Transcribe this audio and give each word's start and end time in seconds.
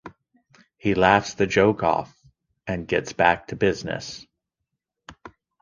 He 0.79 0.95
laughs 0.95 1.35
the 1.35 1.45
joke 1.45 1.83
off 1.83 2.19
and 2.65 2.87
gets 2.87 3.13
back 3.13 3.49
to 3.49 3.55
business. 3.55 4.25